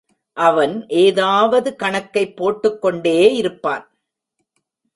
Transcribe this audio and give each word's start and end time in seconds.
அவன் 0.37 0.87
ஏதாவது 0.87 1.75
கணக்கைப் 1.75 2.35
போட்டுக் 2.35 2.81
கொண்டே 2.81 3.35
இருப்பான். 3.35 3.97